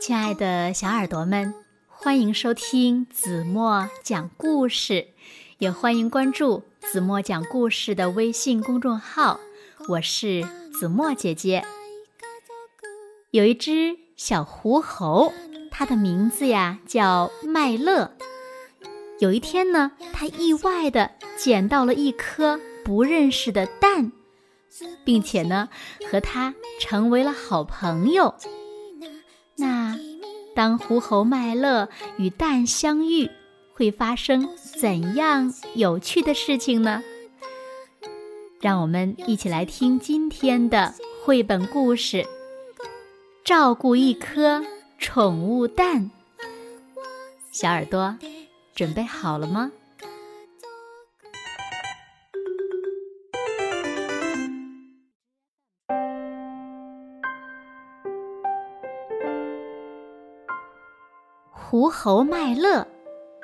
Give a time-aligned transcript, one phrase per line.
[0.00, 1.54] 亲爱的小耳朵们，
[1.86, 5.08] 欢迎收听子墨讲故事，
[5.58, 9.38] 也欢迎关注子墨讲故事的微信公众号。
[9.88, 10.42] 我是
[10.72, 11.62] 子墨姐姐。
[13.30, 15.34] 有一只小狐猴，
[15.70, 18.16] 它的名字呀叫麦乐。
[19.18, 24.12] 有一天呢，它意外的捡到了一颗不认识的蛋，
[25.04, 25.68] 并且呢，
[26.10, 28.34] 和它成为了好朋友。
[29.60, 29.98] 那，
[30.54, 33.30] 当狐猴麦乐与蛋相遇，
[33.74, 37.02] 会发生怎样有趣的事情呢？
[38.58, 42.26] 让我们一起来听今天的绘本故事：
[43.44, 44.64] 照顾一颗
[44.98, 46.10] 宠物蛋。
[47.52, 48.16] 小耳朵，
[48.74, 49.70] 准备好了吗？
[61.70, 62.84] 狐猴麦乐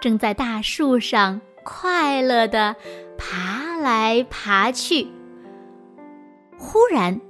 [0.00, 2.74] 正在大树上快乐地
[3.16, 5.06] 爬来爬去。
[6.58, 7.20] 忽然，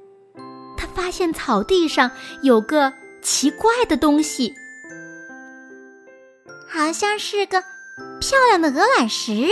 [0.74, 2.11] 他发现草地上
[2.42, 4.55] 有个奇怪的东西，
[6.67, 7.61] 好像是个
[8.19, 9.48] 漂亮的鹅卵石。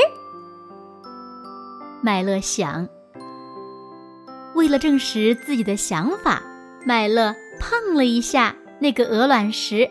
[2.02, 2.88] 麦乐想，
[4.54, 6.42] 为了证实自己的想法，
[6.86, 9.90] 麦乐碰了一下那个鹅卵石。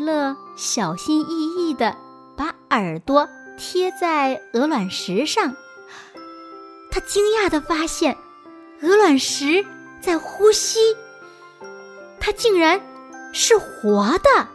[0.00, 1.96] 乐小心翼翼地
[2.36, 5.54] 把耳朵贴在鹅卵石上，
[6.90, 8.16] 他惊讶地发现，
[8.82, 9.64] 鹅卵石
[10.00, 10.78] 在呼吸，
[12.18, 12.80] 它竟然
[13.32, 14.48] 是活的。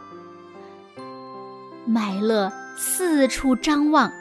[1.86, 4.12] 麦乐四处张望，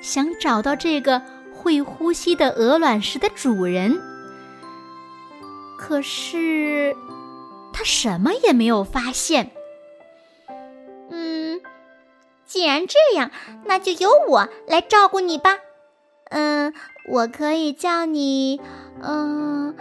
[0.00, 1.20] 想找到这个
[1.52, 4.00] 会呼吸的鹅卵石的主人，
[5.76, 6.96] 可是
[7.72, 9.50] 他什么也没有发现。
[12.52, 13.30] 既然这样，
[13.64, 15.56] 那就由我来照顾你吧。
[16.28, 16.74] 嗯，
[17.08, 18.60] 我可以叫你，
[19.00, 19.74] 嗯，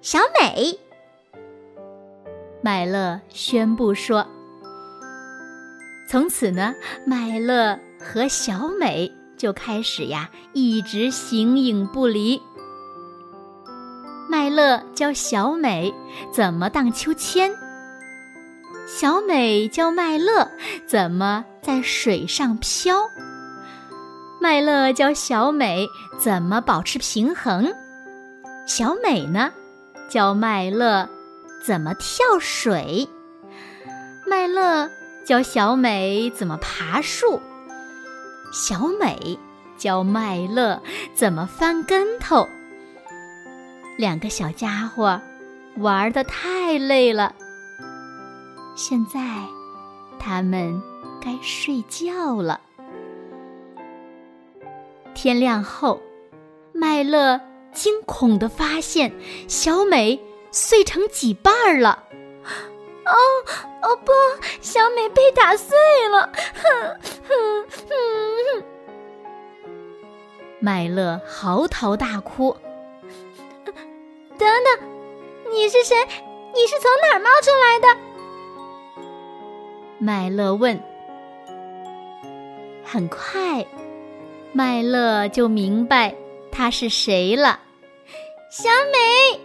[0.00, 0.78] 小美。
[2.62, 4.26] 麦乐宣布说
[6.08, 6.74] ：“从此呢，
[7.04, 12.40] 麦乐和小美就开始呀，一直形影不离。
[14.30, 15.92] 麦乐教小美
[16.32, 17.54] 怎么荡秋千，
[18.86, 20.50] 小美教麦乐
[20.86, 23.10] 怎么。”在水上漂，
[24.40, 25.86] 麦乐教小美
[26.16, 27.70] 怎么保持平衡，
[28.66, 29.52] 小美呢，
[30.08, 31.06] 教麦乐
[31.62, 33.06] 怎么跳水。
[34.26, 34.88] 麦乐
[35.26, 37.38] 教小美怎么爬树，
[38.50, 39.38] 小美
[39.76, 40.80] 教麦乐
[41.14, 42.48] 怎么翻跟头。
[43.98, 45.20] 两个小家伙
[45.76, 47.34] 玩的太累了，
[48.74, 49.20] 现在
[50.18, 50.82] 他们。
[51.28, 52.58] 该睡觉了。
[55.14, 56.00] 天亮后，
[56.72, 57.38] 麦乐
[57.70, 59.12] 惊恐的发现
[59.46, 60.18] 小美
[60.50, 62.02] 碎成几瓣儿了。
[63.04, 63.12] 哦
[63.82, 64.10] 哦不，
[64.62, 65.76] 小美被打碎
[66.08, 66.32] 了！
[66.54, 66.96] 哼
[67.28, 68.64] 哼哼！
[70.60, 72.56] 麦乐嚎啕大哭。
[74.38, 74.88] 等等，
[75.50, 75.94] 你是谁？
[76.54, 78.00] 你是从哪儿冒出来的？
[79.98, 80.82] 麦乐问。
[82.90, 83.66] 很快，
[84.54, 86.14] 麦乐就明白
[86.50, 87.60] 他是谁了。
[88.50, 89.40] 小美，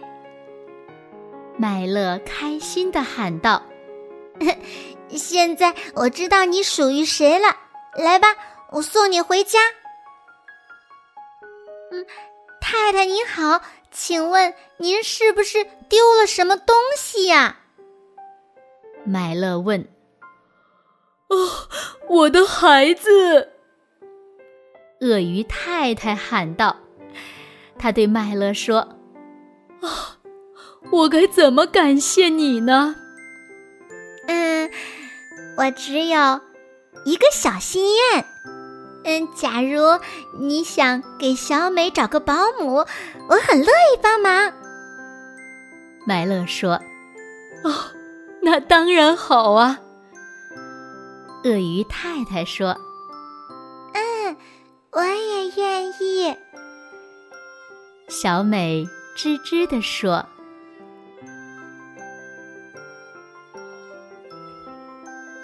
[1.58, 3.62] 麦乐开心的喊道
[5.12, 7.54] ：“现在我知道你属于谁了。
[7.96, 8.28] 来吧，
[8.70, 9.60] 我送你回家。”
[11.92, 12.06] 嗯，
[12.62, 17.58] 太太您好，请问您是不是丢了什么东西呀？
[19.04, 19.86] 麦乐问。
[22.08, 23.50] 哦，我的孩子！
[25.00, 26.76] 鳄鱼太太喊道
[27.78, 28.78] ：“他对麦乐说，
[29.80, 30.18] 啊，
[30.90, 32.96] 我该怎么感谢你呢？
[34.28, 34.70] 嗯，
[35.58, 36.40] 我只有
[37.04, 38.24] 一个小心愿。
[39.04, 40.00] 嗯，假如
[40.38, 42.86] 你想给小美找个保姆，
[43.28, 44.52] 我很乐意帮忙。”
[46.06, 46.80] 麦乐说
[47.64, 47.74] ：“哦，
[48.42, 49.80] 那当然好啊。”
[51.44, 52.74] 鳄鱼太太说
[53.92, 54.34] ：“嗯，
[54.92, 56.34] 我也愿意。”
[58.08, 60.24] 小美吱吱地说：“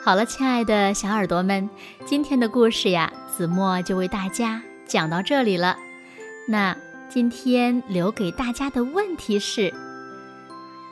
[0.02, 1.68] 好了，亲爱的小耳朵们，
[2.06, 5.76] 今天的故事呀，子墨就为大家讲到这里了。
[6.48, 6.74] 那
[7.10, 9.70] 今天留给大家的问题是：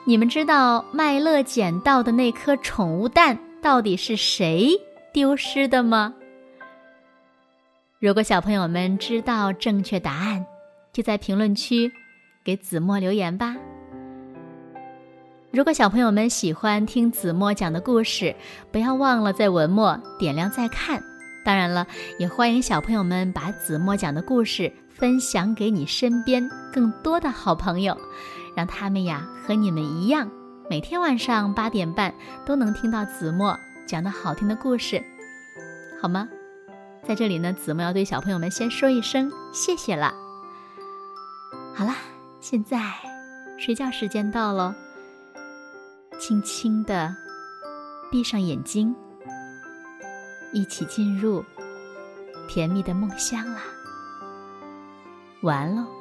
[0.05, 4.79] 你们知道麦乐捡到的那颗宠物蛋到底是谁
[5.11, 6.13] 丢失的吗？
[7.99, 10.45] 如果小朋友们知道正确答案，
[10.93, 11.91] 就在评论区
[12.43, 13.55] 给子墨留言吧。
[15.51, 18.35] 如果小朋友们喜欢听子墨讲的故事，
[18.71, 21.01] 不要忘了在文末点亮再看。
[21.43, 21.87] 当然了，
[22.19, 27.97] 也欢迎小朋友们把子墨讲的故事分享给你身边更多的好朋友，
[28.55, 30.29] 让他们呀和你们一样，
[30.69, 32.13] 每天晚上八点半
[32.45, 33.59] 都能听到子墨
[33.89, 35.03] 讲的好听的故事，
[35.99, 36.29] 好吗？
[37.03, 40.13] 在这里呢，子墨要对小朋友们先说一声谢谢了。
[41.73, 41.95] 好啦，
[42.39, 42.79] 现在
[43.57, 44.75] 睡觉时间到了。
[46.19, 47.15] 轻轻的
[48.11, 48.95] 闭上眼睛，
[50.53, 51.43] 一起进入
[52.47, 53.63] 甜蜜的梦乡啦。
[55.41, 55.98] 完喽。